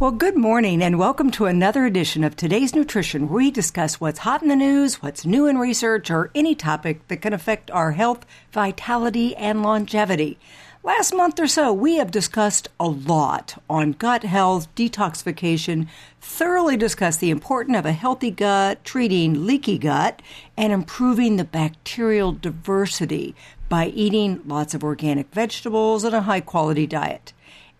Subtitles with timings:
[0.00, 4.20] Well, good morning and welcome to another edition of Today's Nutrition, where we discuss what's
[4.20, 7.90] hot in the news, what's new in research, or any topic that can affect our
[7.90, 10.38] health, vitality, and longevity.
[10.84, 15.88] Last month or so, we have discussed a lot on gut health, detoxification,
[16.20, 20.22] thoroughly discussed the importance of a healthy gut, treating leaky gut,
[20.56, 23.34] and improving the bacterial diversity
[23.68, 27.32] by eating lots of organic vegetables and a high quality diet.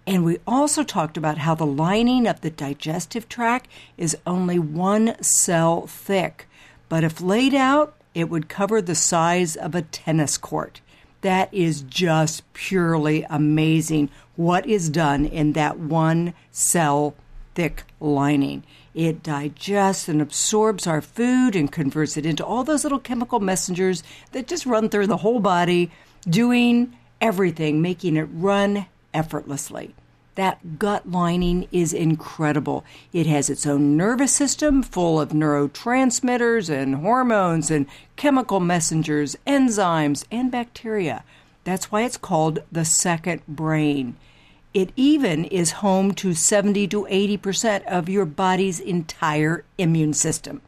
[0.09, 5.23] And we also talked about how the lining of the digestive tract is only one
[5.23, 6.49] cell thick,
[6.89, 10.81] but if laid out, it would cover the size of a tennis court.
[11.21, 17.15] That is just purely amazing what is done in that one cell
[17.55, 18.65] thick lining.
[18.95, 24.03] It digests and absorbs our food and converts it into all those little chemical messengers
[24.33, 25.91] that just run through the whole body,
[26.27, 29.95] doing everything, making it run effortlessly.
[30.39, 32.85] That gut lining is incredible.
[33.13, 40.25] It has its own nervous system full of neurotransmitters and hormones and chemical messengers, enzymes,
[40.31, 41.25] and bacteria.
[41.65, 44.17] That's why it's called the second brain.
[44.73, 50.63] It even is home to 70 to 80% of your body's entire immune system.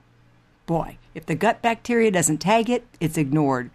[0.66, 3.70] Boy, if the gut bacteria doesn't tag it, it's ignored.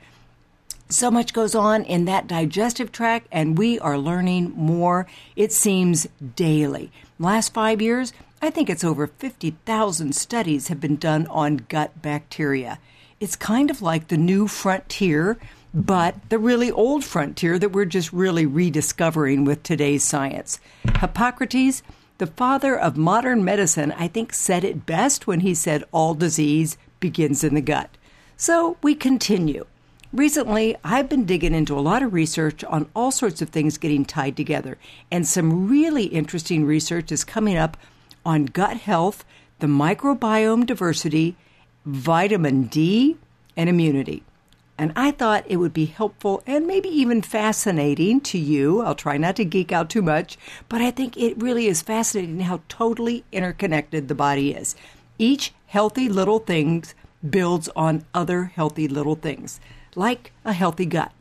[0.90, 6.08] So much goes on in that digestive tract, and we are learning more, it seems,
[6.36, 6.92] daily.
[7.18, 12.78] Last five years, I think it's over 50,000 studies have been done on gut bacteria.
[13.20, 15.40] It's kind of like the new frontier,
[15.74, 20.60] but the really old frontier that we're just really rediscovering with today's science.
[21.00, 21.82] Hippocrates,
[22.20, 26.78] the father of modern medicine, I think said it best when he said all disease
[27.00, 27.90] begins in the gut.
[28.38, 29.66] So we continue.
[30.16, 34.06] Recently, I've been digging into a lot of research on all sorts of things getting
[34.06, 34.78] tied together,
[35.12, 37.76] and some really interesting research is coming up
[38.26, 39.26] on gut health,
[39.60, 41.36] the microbiome diversity,
[41.86, 43.18] vitamin D,
[43.58, 44.24] and immunity.
[44.78, 48.84] And I thought it would be helpful and maybe even fascinating to you.
[48.84, 50.38] I'll try not to geek out too much,
[50.70, 54.78] but I think it really is fascinating how totally interconnected the body is.
[55.20, 56.86] Each healthy little thing
[57.30, 59.60] builds on other healthy little things
[59.96, 61.12] like a healthy gut.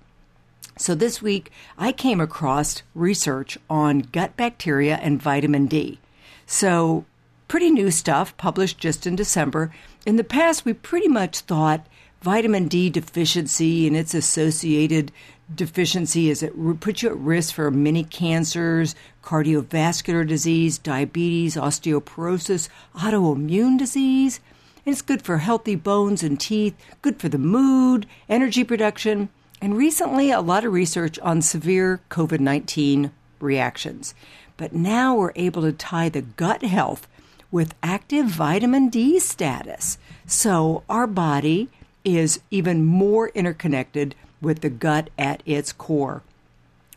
[0.77, 6.01] So this week, I came across research on gut bacteria and vitamin D.
[6.47, 7.05] So,
[7.47, 9.73] pretty new stuff published just in December.
[10.05, 11.87] In the past, we pretty much thought
[12.23, 15.13] vitamin D deficiency and its associated
[15.55, 23.79] deficiency is it puts you at risk for many cancers, cardiovascular disease, diabetes, osteoporosis, autoimmune
[23.79, 24.41] disease.
[24.87, 30.31] It's good for healthy bones and teeth, good for the mood, energy production, and recently
[30.31, 34.15] a lot of research on severe COVID 19 reactions.
[34.59, 37.09] But now we're able to tie the gut health
[37.51, 39.97] with active vitamin D status.
[40.27, 41.71] So our body
[42.05, 46.23] is even more interconnected with the gut at its core.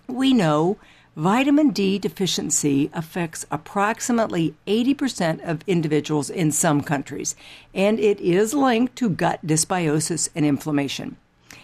[0.08, 0.78] We know
[1.18, 7.36] Vitamin D deficiency affects approximately 80% of individuals in some countries,
[7.74, 11.18] and it is linked to gut dysbiosis and inflammation.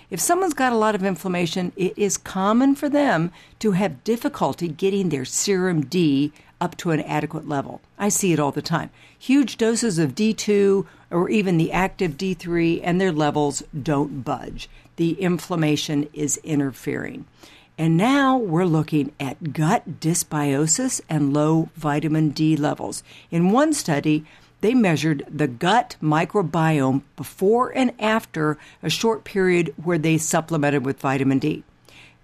[0.10, 4.68] If someone's got a lot of inflammation, it is common for them to have difficulty
[4.68, 7.80] getting their serum D up to an adequate level.
[8.00, 8.90] I see it all the time.
[9.20, 14.68] Huge doses of D2 or even the active D3, and their levels don't budge.
[14.96, 17.28] The inflammation is interfering.
[17.76, 23.02] And now we're looking at gut dysbiosis and low vitamin D levels.
[23.32, 24.26] In one study,
[24.62, 31.00] they measured the gut microbiome before and after a short period where they supplemented with
[31.00, 31.64] vitamin D.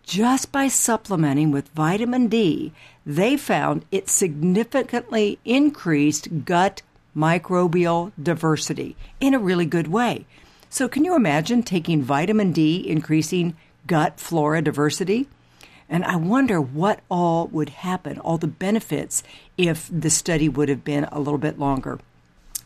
[0.03, 2.71] Just by supplementing with vitamin D,
[3.05, 6.83] they found it significantly increased gut
[7.17, 10.25] microbial diversity in a really good way.
[10.69, 13.55] So, can you imagine taking vitamin D increasing
[13.87, 15.27] gut flora diversity?
[15.89, 19.23] And I wonder what all would happen, all the benefits,
[19.57, 21.99] if the study would have been a little bit longer.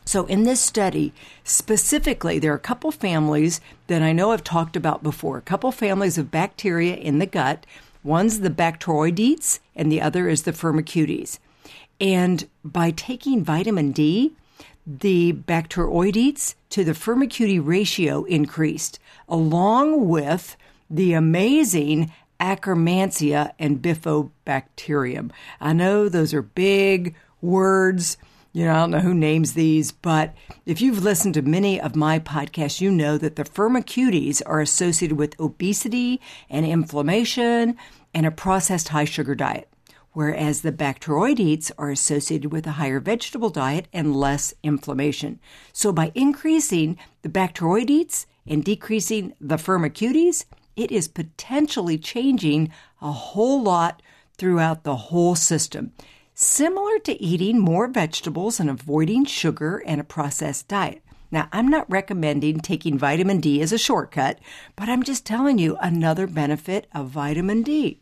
[0.05, 1.13] So, in this study,
[1.45, 5.71] specifically, there are a couple families that I know I've talked about before, a couple
[5.71, 7.65] families of bacteria in the gut.
[8.03, 11.39] One's the Bacteroidetes, and the other is the Firmicutes.
[12.01, 14.33] And by taking vitamin D,
[14.85, 18.99] the Bacteroidetes to the Firmicute ratio increased,
[19.29, 20.57] along with
[20.89, 25.31] the amazing Akkermansia and Bifidobacterium.
[25.61, 28.17] I know those are big words.
[28.51, 30.35] You know, I don't know who names these, but
[30.65, 35.17] if you've listened to many of my podcasts, you know that the firmicutes are associated
[35.17, 37.75] with obesity and inflammation
[38.13, 39.69] and a processed high sugar diet.
[40.13, 45.39] whereas the bacteroidetes are associated with a higher vegetable diet and less inflammation.
[45.73, 50.45] So by increasing the bacteroidetes and decreasing the firmicutes,
[50.75, 52.71] it is potentially changing
[53.01, 54.01] a whole lot
[54.37, 55.91] throughout the whole system.
[56.35, 61.03] Similar to eating more vegetables and avoiding sugar and a processed diet.
[61.31, 64.39] Now, I'm not recommending taking vitamin D as a shortcut,
[64.75, 67.99] but I'm just telling you another benefit of vitamin D.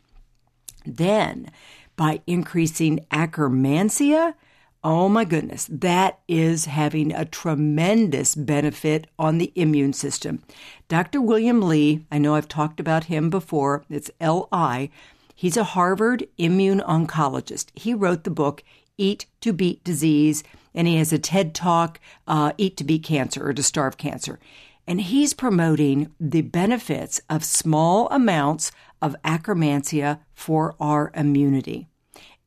[0.84, 1.50] Then,
[1.96, 4.34] by increasing akkermansia,
[4.84, 10.42] oh my goodness, that is having a tremendous benefit on the immune system.
[10.88, 11.20] Dr.
[11.20, 14.90] William Li, I know I've talked about him before, it's LI.
[15.34, 17.70] He's a Harvard immune oncologist.
[17.74, 18.62] He wrote the book
[18.98, 20.44] Eat to Beat Disease
[20.74, 24.38] and he has a TED talk, uh, Eat to Beat Cancer or to Starve Cancer.
[24.86, 31.88] And he's promoting the benefits of small amounts of akkermansia for our immunity.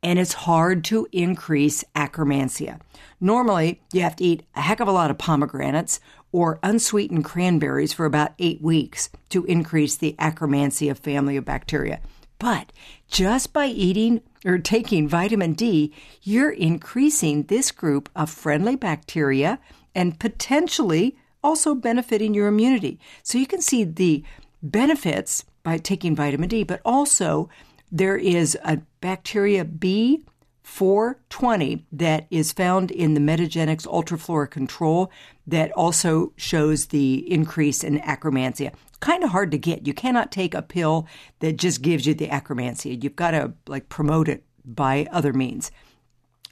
[0.05, 2.79] And it's hard to increase akkermansia.
[3.19, 5.99] Normally, you have to eat a heck of a lot of pomegranates
[6.31, 12.01] or unsweetened cranberries for about eight weeks to increase the akkermansia family of bacteria.
[12.37, 12.71] But
[13.07, 15.91] just by eating or taking vitamin D,
[16.21, 19.57] you're increasing this group of friendly bacteria
[19.95, 22.99] and potentially also benefiting your immunity.
[23.23, 24.23] So you can see the
[24.61, 27.49] benefits by taking vitamin D, but also
[27.95, 30.25] there is a bacteria B
[30.63, 35.09] 420 that is found in the Metagenics Ultraflora Control
[35.47, 38.01] that also shows the increase in.
[38.03, 38.61] It's
[38.99, 39.87] kind of hard to get.
[39.87, 41.07] You cannot take a pill
[41.39, 43.01] that just gives you the akkermansia.
[43.01, 45.71] You've got to like promote it by other means.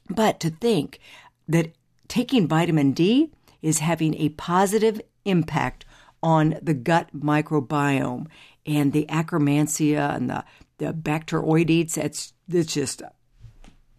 [0.09, 0.99] But to think
[1.49, 1.73] that
[2.07, 3.31] taking vitamin D
[3.61, 5.83] is having a positive impact
[6.21, 8.27] on the gut microbiome
[8.65, 10.45] and the akkermansia and the,
[10.77, 13.01] the bacteroidetes, it's, it's just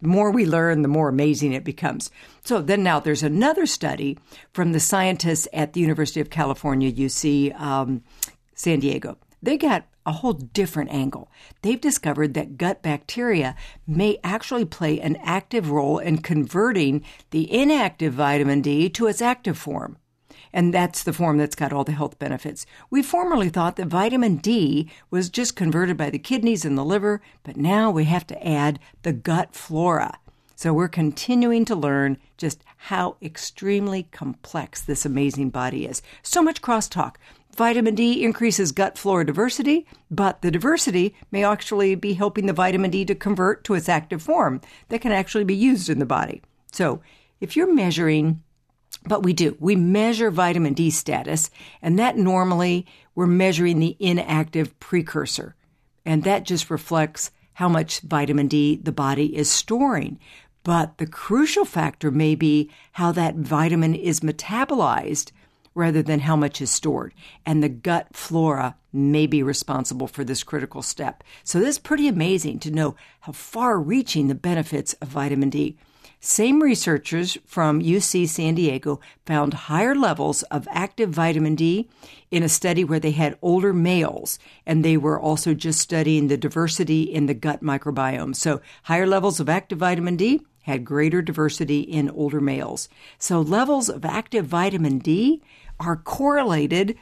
[0.01, 2.11] the more we learn, the more amazing it becomes.
[2.43, 4.17] So then now there's another study
[4.53, 8.03] from the scientists at the University of California, UC um,
[8.53, 9.17] San Diego.
[9.41, 11.31] They got a whole different angle.
[11.61, 13.55] They've discovered that gut bacteria
[13.87, 19.57] may actually play an active role in converting the inactive vitamin D to its active
[19.57, 19.97] form.
[20.55, 22.65] And that's the form that's got all the health benefits.
[22.89, 27.21] We formerly thought that vitamin D was just converted by the kidneys and the liver,
[27.43, 30.17] but now we have to add the gut flora.
[30.55, 36.01] So we're continuing to learn just how extremely complex this amazing body is.
[36.23, 37.17] So much crosstalk.
[37.57, 42.91] Vitamin D increases gut flora diversity, but the diversity may actually be helping the vitamin
[42.91, 46.41] D to convert to its active form that can actually be used in the body.
[46.71, 47.01] So
[47.41, 48.41] if you're measuring
[49.07, 49.55] but we do.
[49.59, 51.49] We measure vitamin D status,
[51.81, 55.55] and that normally we're measuring the inactive precursor.
[56.05, 60.19] And that just reflects how much vitamin D the body is storing.
[60.63, 65.31] But the crucial factor may be how that vitamin is metabolized
[65.75, 67.13] rather than how much is stored.
[67.45, 71.23] And the gut flora may be responsible for this critical step.
[71.43, 75.77] So this is pretty amazing to know how far reaching the benefits of vitamin D.
[76.25, 81.87] Same researchers from UC San Diego found higher levels of active vitamin D
[82.31, 86.35] in a study where they had older males, and they were also just studying the
[86.35, 88.35] diversity in the gut microbiome.
[88.35, 92.89] So, higher levels of active vitamin D had greater diversity in older males.
[93.19, 95.43] So, levels of active vitamin D
[95.79, 96.97] are correlated,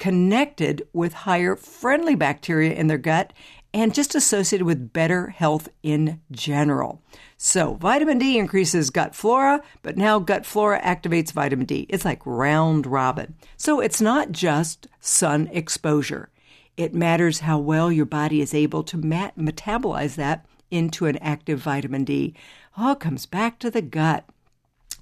[0.00, 3.32] connected with higher friendly bacteria in their gut
[3.76, 7.02] and just associated with better health in general.
[7.36, 11.84] So, vitamin D increases gut flora, but now gut flora activates vitamin D.
[11.90, 13.34] It's like round robin.
[13.58, 16.30] So, it's not just sun exposure.
[16.78, 21.58] It matters how well your body is able to mat- metabolize that into an active
[21.58, 22.34] vitamin D.
[22.78, 24.24] Oh, comes back to the gut.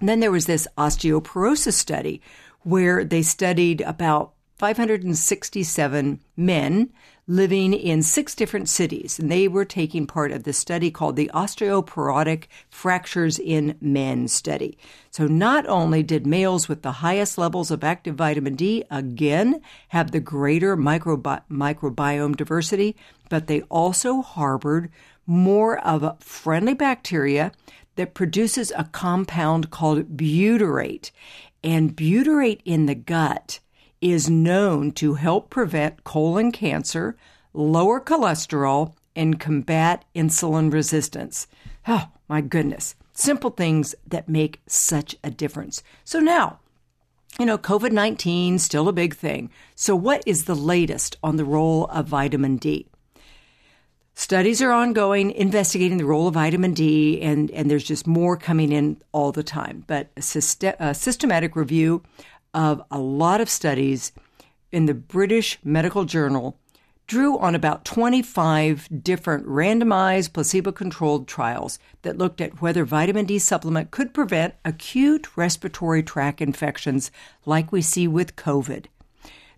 [0.00, 2.20] And then there was this osteoporosis study
[2.62, 6.92] where they studied about 567 men
[7.26, 11.30] living in six different cities, and they were taking part of this study called the
[11.32, 14.76] Osteoporotic Fractures in Men study.
[15.10, 20.10] So, not only did males with the highest levels of active vitamin D again have
[20.10, 22.96] the greater microbi- microbiome diversity,
[23.28, 24.90] but they also harbored
[25.26, 27.52] more of a friendly bacteria
[27.96, 31.10] that produces a compound called butyrate.
[31.62, 33.60] And butyrate in the gut
[34.00, 37.16] is known to help prevent colon cancer,
[37.52, 41.46] lower cholesterol, and combat insulin resistance.
[41.86, 42.94] Oh, my goodness.
[43.12, 45.82] Simple things that make such a difference.
[46.04, 46.58] So now,
[47.38, 49.50] you know, COVID 19 still a big thing.
[49.74, 52.88] So, what is the latest on the role of vitamin D?
[54.16, 58.70] Studies are ongoing investigating the role of vitamin D, and, and there's just more coming
[58.70, 59.82] in all the time.
[59.88, 62.04] But a, a systematic review
[62.54, 64.12] of a lot of studies
[64.72, 66.58] in the British Medical Journal
[67.06, 73.38] drew on about 25 different randomized placebo controlled trials that looked at whether vitamin D
[73.38, 77.10] supplement could prevent acute respiratory tract infections
[77.44, 78.86] like we see with COVID.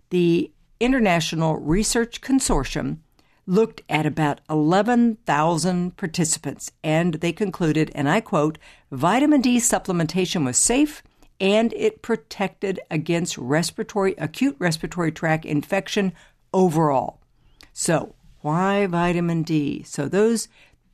[0.09, 2.97] The International Research Consortium
[3.45, 8.57] looked at about 11,000 participants and they concluded, and I quote,
[8.91, 11.01] vitamin D supplementation was safe
[11.39, 16.13] and it protected against respiratory acute respiratory tract infection
[16.53, 17.19] overall.
[17.73, 19.83] So, why vitamin D?
[19.83, 20.47] So those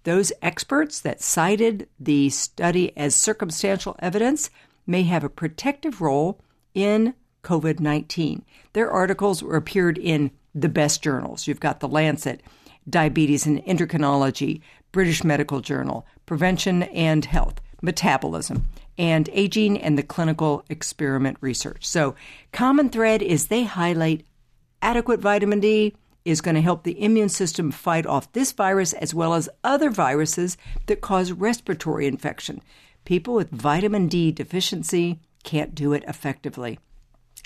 [0.03, 4.49] those experts that cited the study as circumstantial evidence
[4.85, 6.41] may have a protective role
[6.73, 8.43] in COVID 19.
[8.73, 11.47] Their articles appeared in the best journals.
[11.47, 12.41] You've got The Lancet,
[12.89, 20.63] Diabetes and Endocrinology, British Medical Journal, Prevention and Health, Metabolism, and Aging and the Clinical
[20.69, 21.85] Experiment Research.
[21.85, 22.15] So,
[22.51, 24.25] common thread is they highlight
[24.81, 25.95] adequate vitamin D
[26.25, 29.89] is going to help the immune system fight off this virus as well as other
[29.89, 32.61] viruses that cause respiratory infection.
[33.05, 36.79] People with vitamin D deficiency can't do it effectively.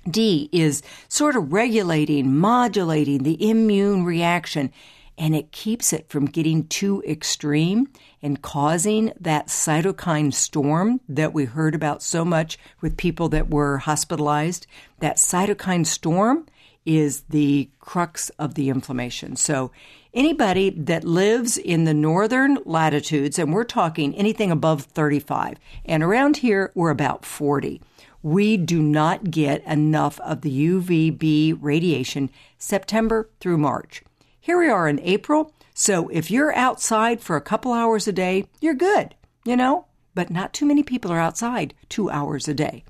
[0.09, 4.71] D is sort of regulating, modulating the immune reaction,
[5.17, 7.89] and it keeps it from getting too extreme
[8.21, 13.79] and causing that cytokine storm that we heard about so much with people that were
[13.79, 14.67] hospitalized.
[14.99, 16.45] That cytokine storm
[16.85, 19.35] is the crux of the inflammation.
[19.35, 19.71] So,
[20.13, 26.37] anybody that lives in the northern latitudes, and we're talking anything above 35, and around
[26.37, 27.81] here we're about 40
[28.23, 34.03] we do not get enough of the UVB radiation September through March.
[34.47, 38.45] Here we are in April, so if you're outside for a couple hours a day,
[38.61, 39.13] you're good,
[39.43, 39.87] you know?
[40.15, 42.85] But not too many people are outside two hours a day.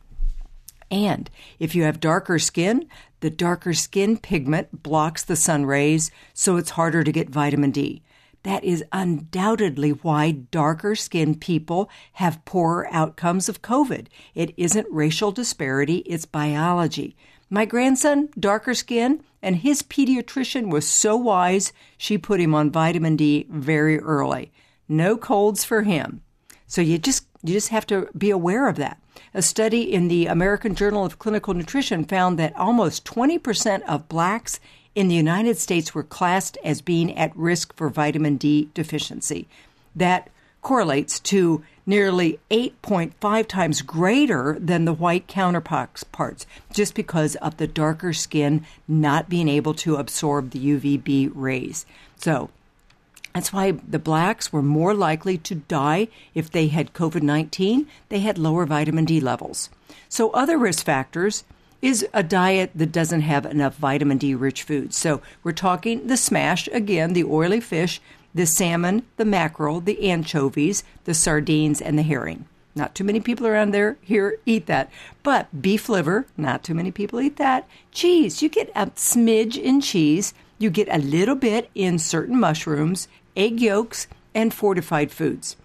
[0.92, 2.88] And if you have darker skin,
[3.22, 8.04] the darker skin pigment blocks the sun rays, so it's harder to get vitamin D.
[8.44, 14.10] That is undoubtedly why darker skinned people have poorer outcomes of COVID.
[14.36, 17.16] It isn't racial disparity, it's biology.
[17.50, 23.16] My grandson, darker skin, and his pediatrician was so wise, she put him on vitamin
[23.16, 24.52] D very early.
[24.90, 26.22] No colds for him.
[26.66, 29.02] So you just you just have to be aware of that.
[29.34, 34.60] A study in the American Journal of Clinical Nutrition found that almost 20% of blacks
[34.96, 39.48] in the United States were classed as being at risk for vitamin D deficiency.
[39.96, 40.30] That
[40.68, 48.12] correlates to nearly 8.5 times greater than the white counterparts just because of the darker
[48.12, 51.86] skin not being able to absorb the UVB rays.
[52.18, 52.50] So,
[53.34, 57.88] that's why the blacks were more likely to die if they had COVID 19.
[58.10, 59.70] They had lower vitamin D levels.
[60.10, 61.46] So, other risk factors
[61.82, 64.98] is a diet that doesn't have enough vitamin D rich foods.
[64.98, 68.02] So we're talking the smash, again, the oily fish,
[68.38, 72.46] the salmon, the mackerel, the anchovies, the sardines, and the herring.
[72.76, 74.92] Not too many people around there here eat that.
[75.24, 77.68] But beef liver, not too many people eat that.
[77.92, 80.34] Cheese, you get a smidge in cheese.
[80.60, 85.56] You get a little bit in certain mushrooms, egg yolks, and fortified foods.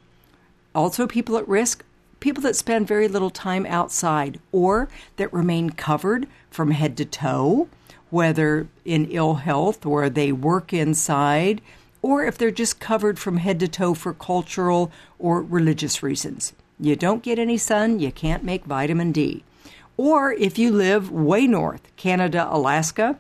[0.75, 1.85] Also, people at risk
[2.23, 7.69] people that spend very little time outside or that remain covered from head to toe,
[8.11, 11.61] whether in ill health or they work inside,
[12.03, 16.53] or if they're just covered from head to toe for cultural or religious reasons.
[16.79, 19.45] You don't get any sun, you can't make vitamin D.
[19.97, 23.19] Or if you live way north, Canada, Alaska,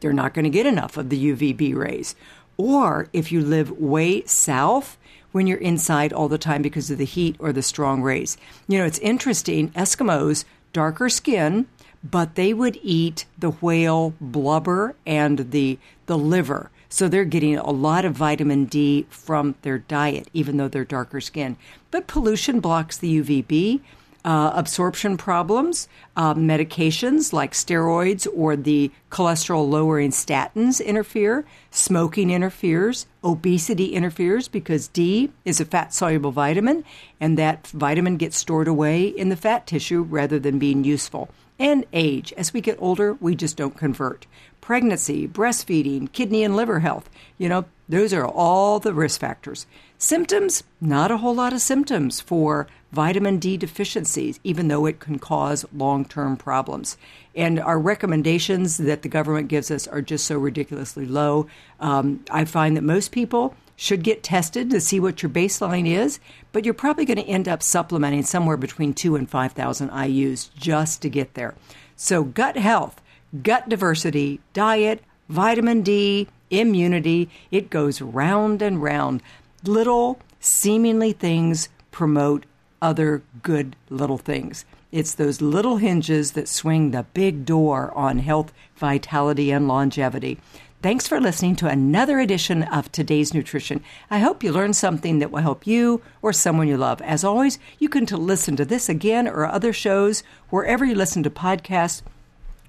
[0.00, 2.16] they're not going to get enough of the UVB rays.
[2.56, 4.98] Or if you live way south,
[5.32, 8.36] when you're inside all the time because of the heat or the strong rays.
[8.68, 9.70] You know, it's interesting.
[9.70, 11.66] Eskimos, darker skin,
[12.02, 16.70] but they would eat the whale blubber and the the liver.
[16.90, 21.20] So they're getting a lot of vitamin D from their diet, even though they're darker
[21.20, 21.56] skin.
[21.90, 23.80] But pollution blocks the UVB
[24.24, 33.06] uh, absorption problems, uh, medications like steroids or the cholesterol lowering statins interfere, smoking interferes,
[33.24, 36.84] obesity interferes because D is a fat soluble vitamin,
[37.18, 41.30] and that vitamin gets stored away in the fat tissue rather than being useful.
[41.58, 42.32] And age.
[42.38, 44.26] As we get older, we just don't convert.
[44.70, 49.66] Pregnancy, breastfeeding, kidney and liver health, you know, those are all the risk factors.
[49.98, 55.18] Symptoms, not a whole lot of symptoms for vitamin D deficiencies, even though it can
[55.18, 56.96] cause long term problems.
[57.34, 61.48] And our recommendations that the government gives us are just so ridiculously low.
[61.80, 66.20] Um, I find that most people should get tested to see what your baseline is,
[66.52, 71.02] but you're probably going to end up supplementing somewhere between two and 5,000 IUs just
[71.02, 71.56] to get there.
[71.96, 73.02] So, gut health,
[73.42, 79.22] gut diversity, diet, vitamin D, immunity, it goes round and round.
[79.64, 82.46] Little, seemingly things promote
[82.82, 84.64] other good little things.
[84.90, 90.38] It's those little hinges that swing the big door on health, vitality, and longevity.
[90.82, 93.84] Thanks for listening to another edition of Today's Nutrition.
[94.10, 97.02] I hope you learned something that will help you or someone you love.
[97.02, 101.30] As always, you can listen to this again or other shows wherever you listen to
[101.30, 102.00] podcasts,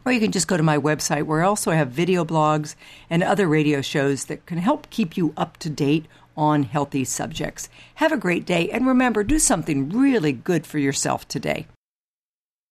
[0.05, 2.75] or you can just go to my website where also I also have video blogs
[3.09, 6.05] and other radio shows that can help keep you up to date
[6.35, 7.69] on healthy subjects.
[7.95, 11.67] Have a great day, and remember, do something really good for yourself today.